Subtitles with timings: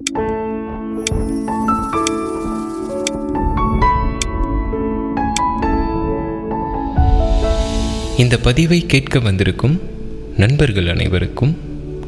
[0.00, 0.14] இந்த
[8.42, 9.80] பதிவை கேட்க வந்திருக்கும்
[10.36, 11.58] நண்பர்கள் அனைவருக்கும்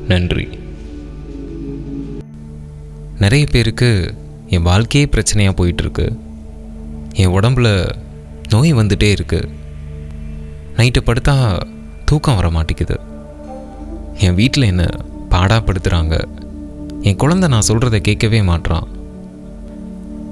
[0.09, 0.49] நன்றி.
[3.19, 4.15] நிறைய பேருக்கு
[4.49, 6.17] என் வாழ்க்கையே பிரச்சனையாக போயிட்டுருக்கு.
[7.15, 7.91] என் உடம்புல
[8.49, 9.49] நோய் வந்துட்டே இருக்கு.
[10.77, 11.61] நைட்டு படுத்தா
[12.05, 13.01] தூக்கம் வர மாட்டேங்குது.
[14.15, 14.87] என் வீட்டில் என்ன
[15.31, 16.25] பாடாப்படுத்துகிறாங்க
[17.03, 18.87] என் குழந்தை நான் சொல்கிறத கேட்கவே மாட்றான்.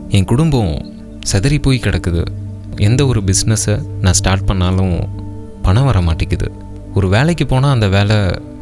[0.09, 2.25] என் குடும்பம் சிதறி போய் கிடக்குது.
[2.77, 5.09] எந்த ஒரு பிஸ்னஸை நான் ஸ்டார்ட் பண்ணாலும்
[5.63, 6.53] பணம் வர மாட்டேங்குது.
[6.95, 8.17] ஒரு வேலைக்கு போனால் அந்த வேலை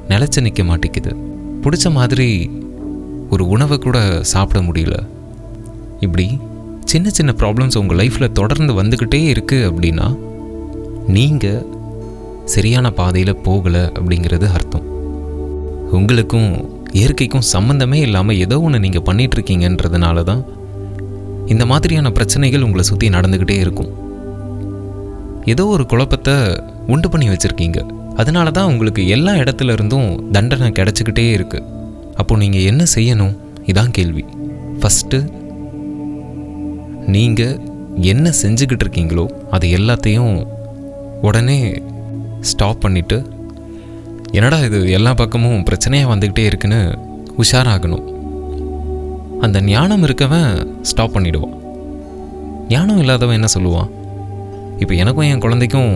[0.09, 1.17] நிலச்சி நிற்க மாட்டேங்குது.
[1.63, 2.51] பிடிச்ச மாதிரி
[3.31, 5.07] ஒரு உணவை கூட சாப்பிட முடியல.
[6.01, 6.39] இப்படி
[6.85, 10.19] சின்ன சின்ன ப்ராப்ளம்ஸ் உங்கள் லைஃப்பில் தொடர்ந்து வந்துக்கிட்டே இருக்குது அப்படின்னா
[11.07, 11.67] நீங்கள்
[12.45, 14.87] சரியான பாதையில் போகலை அப்படிங்கிறது அர்த்தம்.
[15.93, 20.43] உங்களுக்கும் இயற்கைக்கும் சம்மந்தமே இல்லாமல் ஏதோ ஒன்று நீங்கள் பண்ணிகிட்ருக்கீங்கன்றதுனால தான்
[21.53, 23.91] இந்த மாதிரியான பிரச்சனைகள் உங்களை சுற்றி நடந்துக்கிட்டே இருக்கும்.
[25.53, 26.35] ஏதோ ஒரு குழப்பத்தை
[26.93, 27.81] உண்டு பண்ணி வச்சுருக்கீங்க.
[28.21, 31.67] அதனால தான் உங்களுக்கு எல்லா இடத்துல இருந்தும் தண்டனை கிடச்சிக்கிட்டே இருக்குது
[32.21, 33.35] அப்போது நீங்கள் என்ன செய்யணும்?
[33.71, 34.25] இதான் கேள்வி.
[34.81, 35.19] ஃபஸ்ட்டு
[37.15, 37.59] நீங்கள்
[38.13, 39.25] என்ன செஞ்சுக்கிட்டு இருக்கீங்களோ
[39.57, 40.35] அது எல்லாத்தையும்
[41.29, 41.59] உடனே
[42.51, 43.19] ஸ்டாப் பண்ணிவிட்டு
[44.35, 46.81] என்னடா இது எல்லா பக்கமும் பிரச்சனையாக வந்துக்கிட்டே இருக்குன்னு
[47.43, 48.07] உஷாராகணும்.
[49.45, 50.51] அந்த ஞானம் இருக்கவன்
[50.91, 51.55] ஸ்டாப் பண்ணிடுவான்.
[52.73, 53.91] ஞானம் இல்லாதவன் என்ன சொல்லுவான்?
[54.83, 55.93] இப்போ எனக்கும் என் குழந்தைக்கும்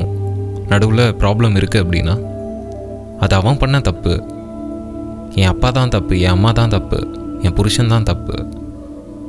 [0.73, 2.15] நடுவில் ப்ராப்ளம் இருக்குது அப்படின்னா
[3.25, 4.13] அது அவன் பண்ண தப்பு.
[5.41, 7.01] என் அப்பா தான் தப்பு என் அம்மா தான் தப்பு
[7.43, 8.37] என் புருஷன் தான் தப்பு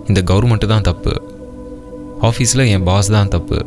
[0.10, 1.14] இந்த கவர்மெண்ட்டு தான் தப்பு
[2.30, 3.60] ஆஃபீஸில் என் பாஸ் தான் தப்பு.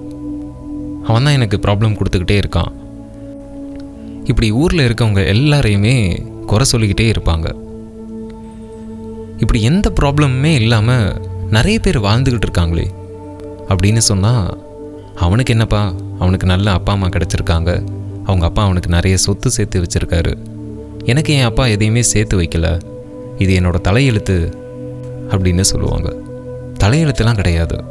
[1.09, 2.73] அவன் தான் எனக்கு ப்ராப்ளம் கொடுத்துக்கிட்டே இருக்கான்.
[4.25, 7.55] இப்படி ஊரில் இருக்கவங்க எல்லாரையுமே குறை சொல்லிக்கிட்டே இருப்பாங்க.
[9.37, 12.87] இப்படி எந்த ப்ராப்ளமுமே இல்லாமல் நிறைய பேர் வாழ்ந்துக்கிட்டு இருக்காங்களே
[13.69, 14.65] அப்படின்னு சொன்னால்
[15.15, 15.95] அவனுக்கு என்னப்பா?
[16.19, 17.87] அவனுக்கு நல்ல அப்பா அம்மா கிடச்சிருக்காங்க.
[18.25, 20.37] அவங்க அப்பா அவனுக்கு நிறைய சொத்து சேர்த்து வச்சுருக்காரு.
[21.05, 22.81] எனக்கு என் அப்பா எதையுமே சேர்த்து வைக்கல.
[23.39, 24.53] இது என்னோட தலையெழுத்து
[25.31, 26.17] அப்படின்னு சொல்லுவாங்க.
[26.81, 27.85] தலையெழுத்துலாம் கிடையாது.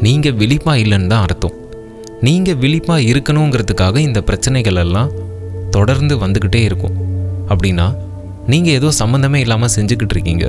[0.00, 1.62] நீங்கள் விழிப்பாக இல்லைன்னு தான் அர்த்தம்.
[2.26, 5.14] நீங்கள் விழிப்பாக இருக்கணுங்கிறதுக்காக இந்த பிரச்சனைகள் எல்லாம்
[5.76, 6.96] தொடர்ந்து வந்துக்கிட்டே இருக்கும்.
[7.52, 7.86] அப்படின்னா
[8.52, 10.46] நீங்கள் ஏதோ சம்மந்தமே இல்லாமல் செஞ்சுக்கிட்டு இருக்கீங்க.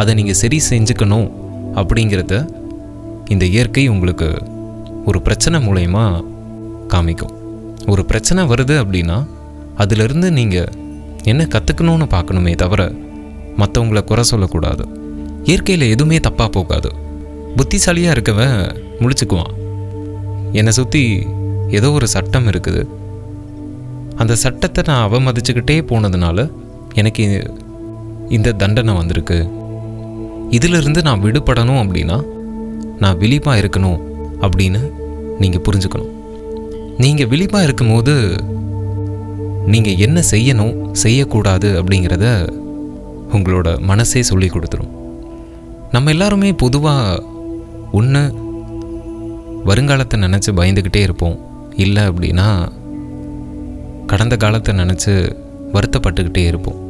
[0.00, 1.28] அதை நீங்கள் சரி செஞ்சுக்கணும்
[1.80, 2.34] அப்படிங்கிறத
[3.34, 4.28] இந்த இயற்கை உங்களுக்கு
[5.10, 6.04] ஒரு பிரச்சனை மூலயமா
[6.92, 7.34] காமிக்கும்.
[7.92, 9.18] ஒரு பிரச்சனை வருது அப்படின்னா
[9.84, 10.72] அதிலிருந்து நீங்கள்
[11.32, 12.82] என்ன கற்றுக்கணும்னு பார்க்கணுமே தவிர
[13.60, 14.84] மற்றவங்கள குறை சொல்லக்கூடாது.
[15.50, 16.90] இயற்கையில் எதுவுமே தப்பாக போகாது.
[17.58, 18.56] புத்திசாலியாக இருக்கவன்
[19.02, 19.52] முழிச்சுக்குவான்.
[20.60, 21.02] என்னை சுற்றி
[21.78, 22.82] ஏதோ ஒரு சட்டம் இருக்குது.
[24.22, 26.38] அந்த சட்டத்தை நான் அவமதிச்சுக்கிட்டே போனதுனால
[27.00, 27.24] எனக்கு
[28.36, 29.38] இந்த தண்டனை வந்திருக்கு.
[30.56, 32.18] இதிலிருந்து நான் விடுபடணும் அப்படின்னா
[33.02, 33.98] நான் விழிப்பாக இருக்கணும்
[34.44, 34.80] அப்படின்னு
[35.42, 36.12] நீங்கள் புரிஞ்சுக்கணும்.
[37.04, 38.14] நீங்கள் விழிப்பாக இருக்கும்போது
[39.72, 42.26] நீங்கள் என்ன செய்யணும் செய்யக்கூடாது அப்படிங்கிறத
[43.36, 44.92] உங்களோட மனசே சொல்லி கொடுத்துரும்.
[45.94, 47.22] நம்ம எல்லாருமே பொதுவாக
[48.00, 48.22] ஒன்று
[49.68, 51.36] வருங்காலத்தை நினச்சி பயந்துக்கிட்டே இருப்போம்.
[51.84, 52.48] இல்லை அப்படின்னா
[54.10, 55.12] கடந்த காலத்தை நினச்சி
[55.74, 56.80] வருத்தப்பட்டுக்கிட்டே இருப்போம்.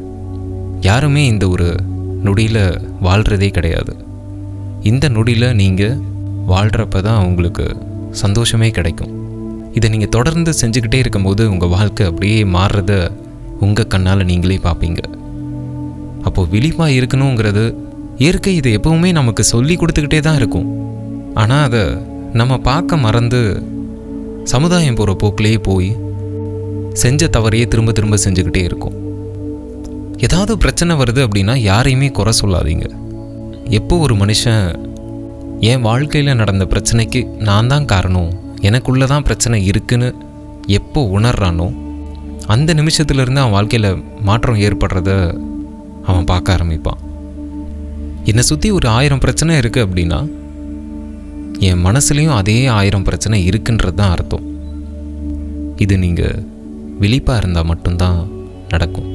[0.88, 1.68] யாருமே இந்த ஒரு
[2.26, 2.64] நொடியில்
[3.06, 3.92] வாழ்கிறதே கிடையாது.
[4.90, 6.00] இந்த நொடியில் நீங்கள்
[6.52, 7.66] வாழ்கிறப்ப தான் உங்களுக்கு
[8.22, 9.12] சந்தோஷமே கிடைக்கும்.
[9.76, 12.92] இதை நீங்கள் தொடர்ந்து செஞ்சுக்கிட்டே இருக்கும்போது உங்கள் வாழ்க்கை அப்படியே மாறுறத
[13.66, 15.00] உங்கள் கண்ணால் நீங்களே பார்ப்பீங்க
[16.28, 17.64] அப்போது விழிப்பாக இருக்கணுங்கிறது
[18.22, 20.68] இயற்கை இதை எப்பவுமே நமக்கு சொல்லி கொடுத்துக்கிட்டே தான் இருக்கும்.
[21.42, 21.82] ஆனால் அதை
[22.38, 23.40] நம்ம பார்க்க மறந்து
[24.52, 25.90] சமுதாயம் போகிற போக்கிலேயே போய்
[27.02, 28.96] செஞ்ச தவறையே திரும்ப திரும்ப செஞ்சுக்கிட்டே இருக்கும்.
[30.26, 32.86] ஏதாவது பிரச்சனை வருது அப்படின்னா யாரையுமே குறை சொல்லாதீங்க.
[33.78, 34.66] எப்போ ஒரு மனுஷன்
[35.70, 38.30] என் வாழ்க்கையில் நடந்த பிரச்சனைக்கு நான் தான் காரணம்
[38.68, 40.08] எனக்குள்ளே தான் பிரச்சனை இருக்குன்னு
[40.80, 41.68] எப்போ உணர்றானோ
[42.54, 43.90] அந்த நிமிஷத்துலேருந்து அவன் வாழ்க்கையில்
[44.28, 45.10] மாற்றம் ஏற்படுறத
[46.10, 47.02] அவன் பார்க்க ஆரம்பிப்பான்.
[48.30, 50.18] என்னை சுற்றி ஒரு ஆயிரம் பிரச்சனை இருக்குது அப்படின்னா
[51.58, 54.42] என் மனசுலேயும் அதே ஆயிரம் பிரச்சனை இருக்குன்றது தான் அர்த்தம்.
[55.76, 56.42] இது நீங்கள்
[57.00, 58.28] விழிப்பாக இருந்தால் மட்டும்தான்
[58.68, 59.12] நடக்கும்.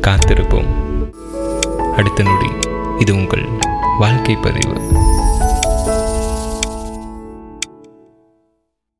[0.00, 0.66] காத்திருப்போம்.
[1.96, 2.46] அடுத்த நொடி
[2.98, 3.48] இது உங்கள்
[3.98, 5.10] வாழ்க்கை பதிவு.